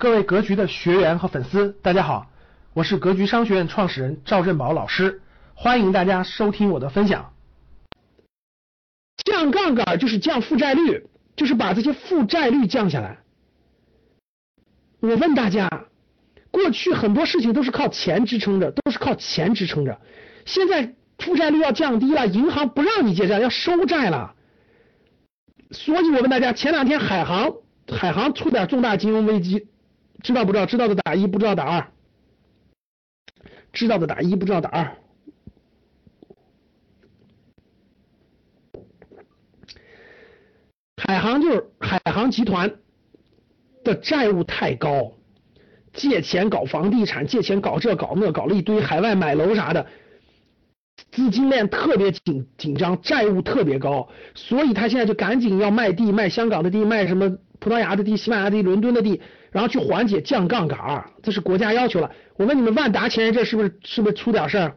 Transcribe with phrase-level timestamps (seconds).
[0.00, 2.30] 各位格局的学员和粉丝，大家好，
[2.72, 5.20] 我是格局商学院创始人赵振宝老师，
[5.54, 7.32] 欢迎大家收听我的分享。
[9.24, 13.18] 降杠杆就是降负债率，就是把这些负债率降下来。
[15.00, 15.68] 我问大家，
[16.52, 20.00] 过去很多事情都是靠钱支撑着，都是靠钱支撑着，
[20.44, 24.36] 现在负债率要降低了，银行不让你借债，要收债了。
[25.72, 27.52] 所以我问大家，前两天海航
[27.90, 29.66] 海航出点重大金融危机。
[30.22, 30.66] 知道不知道？
[30.66, 31.86] 知道的打一，不知道打二。
[33.72, 34.96] 知道的打一，不知道打二。
[40.96, 42.70] 海航就是海航集团
[43.84, 45.12] 的债务太高，
[45.94, 49.86] 借钱搞房地产，借钱搞这搞那，搞了一堆海外买楼啥的，
[51.12, 59.20] 资金链特别紧紧张，债务特别高，所以他现在就赶紧要卖地，卖香港的地，卖什么葡萄牙的地、西班牙的地、伦敦的地。
[59.50, 60.78] 然后去缓解降杠杆，
[61.22, 62.10] 这是国家要求了。
[62.36, 64.76] 我问你们，万达前一阵是不是是不是出点事儿？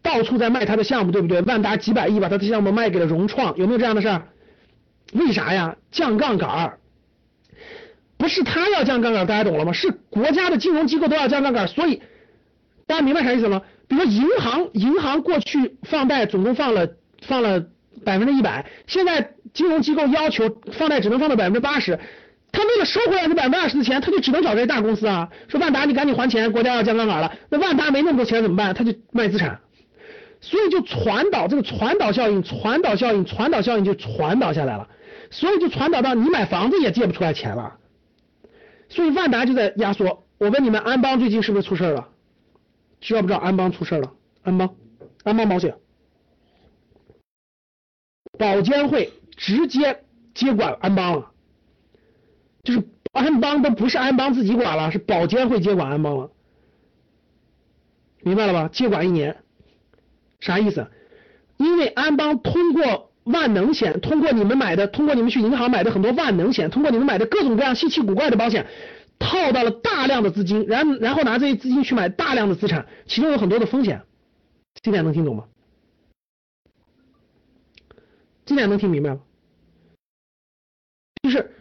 [0.00, 1.42] 到处在卖他的项目，对不对？
[1.42, 4.28] 万达几百亿把他的项目卖给了融创，有没有这样的事儿？
[5.12, 5.76] 为啥呀？
[5.90, 6.74] 降杠杆，
[8.16, 9.72] 不是他要降杠杆，大家懂了吗？
[9.72, 12.00] 是国家的金融机构都要降杠杆，所以
[12.86, 13.60] 大家明白啥意思吗？
[13.88, 16.88] 比如说银行，银行过去放贷总共放了
[17.22, 17.66] 放了
[18.04, 21.98] 百分之一百，现在金融机构要求放贷只能放到百分之八十。
[22.52, 27.32] 他为了收回来这百分之二十的钱，他就只能找这些大公司啊，说万达你赶紧还钱，国家要降杠杆了。
[27.50, 28.74] 那万达没那么多钱怎么办？
[28.74, 29.58] 他就卖资产，
[30.40, 34.88] 所以就传导这个传导效应，传导效应，传导效应就传导下来了，
[35.30, 37.74] 所以就传导到你买房子也借不出来钱了，
[38.88, 40.24] 所以万达就在压缩。
[40.38, 42.08] 我问你们，安邦最近是不是出事了？
[43.00, 44.12] 知道不知道安邦出事了？
[44.44, 44.74] 安邦，
[45.24, 45.74] 安邦保险，
[48.38, 50.00] 保监会直接
[50.34, 51.30] 接管安邦了。
[52.62, 56.30] 就是安邦都不是安邦自己管了，是保监会接管安邦了，
[58.22, 58.68] 明白了吧？
[58.72, 59.36] 接管一年，
[60.40, 60.88] 啥意思？
[61.58, 68.66] 因为安邦通过万能险，通过你们买的，通过你们去银行买的很多万能险，通过你们买的各种各样稀奇古怪的保险，
[69.18, 74.02] 套到了大量的资金，然然后拿这些资金去买大量的资产，其中有很多的风险，
[74.82, 75.44] 这点能听懂吗？
[78.56, 79.20] 现在能听明白吗？
[81.22, 81.52] 就是。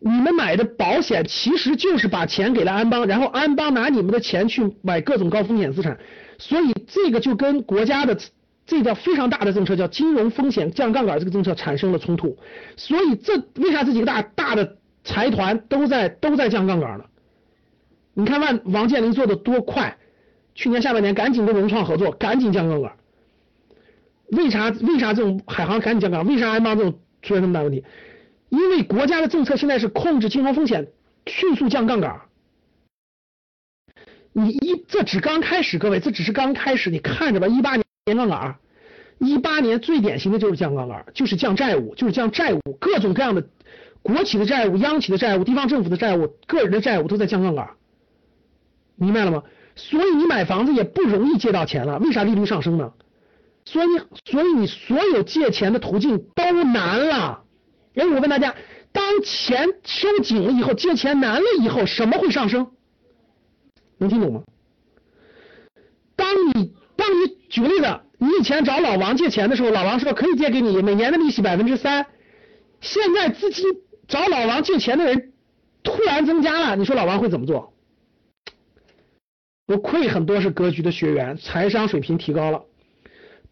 [0.00, 5.98] 你们买的保险其实就是把钱给了安邦，然后安邦拿你们的钱去买各种高风险资产，
[6.38, 8.16] 所以这个就跟国家的
[8.64, 12.38] 这叫非常大的政策叫金融风险降杠杆这个政策产生了冲突，
[12.76, 17.04] 所以这为啥这几个大大的财团都在都在降杠杆呢？
[18.14, 19.98] 你看万王健林做的多快，
[20.54, 22.92] 去年下半年赶紧跟融创合作，赶紧降杠杆。
[24.30, 26.34] 为啥为啥这种海航赶紧降杠杆？
[26.34, 27.84] 为啥安邦这种出现那么大问题？
[28.50, 30.88] 因为国家的政策现在是控制金融风险，
[31.26, 32.20] 迅速降杠杆。
[34.32, 37.48] 你一这只刚开始，各位，这只是刚开始，你看着吧。
[37.48, 38.56] 一八年降杠杆，
[39.18, 43.46] 一八年最典型的就是降杠杆，就是降债务，就是降债务，各种各样的
[44.02, 47.70] 国企的债务、央企的债务、地方政府的债务、个人的债务都在降杠杆，
[48.96, 49.42] 明白了吗？
[49.74, 52.92] 所以你买房子也不容易借到钱了，为啥利率上升呢？
[53.70, 53.88] 所以，
[54.24, 57.44] 所以你所有借钱的途径都难了。
[57.94, 58.54] 哎，我问大家，
[58.92, 62.70] 当钱收紧了以后，借钱难了以后，什么会上升？
[63.98, 64.42] 能听懂吗？
[66.16, 72.06] 当你当你举个例子，你以前找老王借钱的时候，老王说可以借给你，每年的利息百分之三。
[72.80, 73.66] 现在资金
[74.06, 75.32] 找老王借钱的人
[75.82, 77.74] 突然增加了，你说老王会怎么做？
[79.66, 82.64] 不愧很多是格局的学员，财商水平提高了。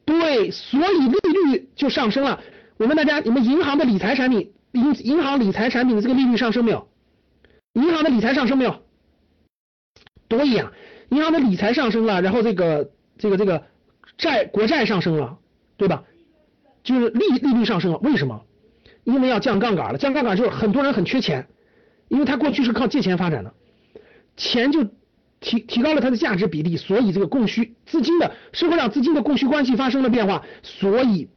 [0.06, 1.18] 对，所以利
[1.52, 2.40] 率就上升了。
[2.78, 6.88] 我问大家，你们银行的理财产品，银银行理财产品的这个利率上升没有？
[7.74, 8.82] 银行的理财上升没有？
[10.28, 10.72] 多一样，
[11.10, 13.64] 银行的理财上升了，然后这个这个这个
[14.16, 15.38] 债国债上升了，
[15.76, 16.04] 对吧？
[16.84, 18.42] 就是利利率上升了，为什么？
[19.04, 21.46] 因为要降杠杆了，降杠杆就是很多人很缺钱，
[22.08, 23.54] 因为他过去是靠借钱发展的，
[24.36, 24.86] 钱就
[25.46, 31.28] 提提高了它的价值比例，所以这个供需资金的社会上资金的供需关系发生了变化，所以。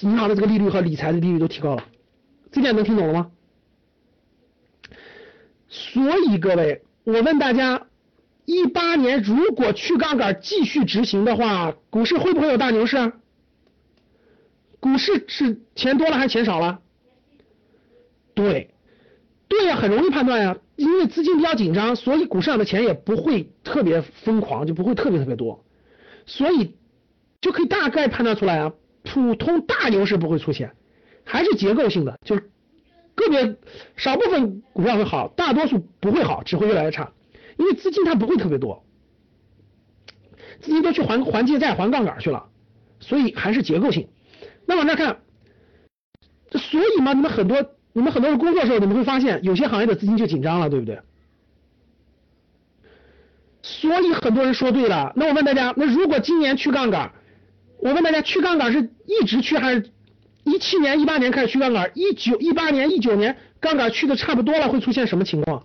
[0.00, 1.84] 银行的这个利率和理财的利率都提高了，
[2.50, 3.30] 这点能听懂了吗？
[5.68, 7.86] 所以各位，我问大家，
[8.44, 13.12] 一八年如果去杠杆继续执行的话，股市会不会有大牛市？
[14.80, 16.80] 股市是钱多了还是钱少了？
[18.34, 18.73] 对，
[19.48, 25.64] 对呀，很容易判断呀，因为资金比较紧张，所以股市上的钱也不会特别疯狂，就不会特别特别多，
[26.26, 26.76] 所以
[27.40, 28.72] 就可以大概判断出来啊。
[29.04, 30.72] 普通大牛市不会出现，
[31.24, 32.50] 还是结构性的，就是
[33.14, 33.56] 个别
[33.96, 37.12] 少部分股票会好，大多数不会好，只会越来越差，
[37.58, 38.82] 因为资金它不会特别多，
[40.60, 42.48] 资金都去还还借债、还杠杆去了，
[42.98, 44.08] 所以还是结构性。
[44.64, 45.18] 那往这看，
[46.50, 51.00] 这所以嘛，你们很多你们很多人工作的时候，你们会发现有些行业的资金就紧张了，对不对？
[53.62, 55.12] 所以很多人说对了。
[55.16, 57.12] 那我问大家，那如果今年去杠杆，
[57.78, 59.90] 我问大家，去杠杆是一直去还是？
[60.42, 65.64] 一七年、一八年开始去杠杆，一九、一八年、一九年杠杆去的差不多了，会出现什么情况？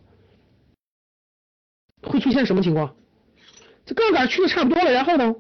[2.04, 2.96] 会出现什么情况？
[3.86, 5.36] 这杠杆去的差不多了，然后呢？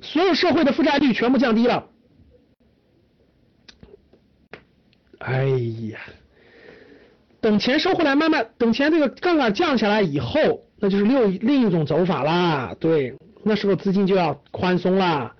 [0.00, 1.91] 所有社会的负债率全部降低了。
[5.32, 5.46] 哎
[5.90, 5.98] 呀，
[7.40, 12.76] 等钱收回来，慢慢等钱这个杠杆降下来以后，那就是另另一种走法啦。
[12.78, 15.34] 对，那时候资金就要宽松啦。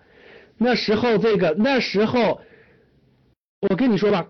[0.57, 2.41] 那时候这个那时候，
[3.61, 4.27] 我跟你说吧，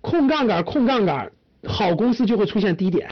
[0.00, 1.30] 控杠杆控杠杆，
[1.64, 3.10] 好公司就会出现低点。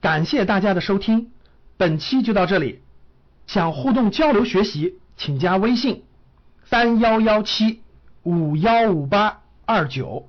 [0.00, 1.32] 感谢大家的收听，
[1.76, 2.80] 本期就到这里。
[3.48, 6.04] 想互动交流学习，请加微信
[6.64, 7.80] 三幺幺七
[8.22, 10.28] 五幺五八二九